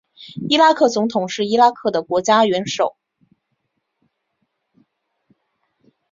[0.49, 2.97] 伊拉克总统是伊拉克的国家元首。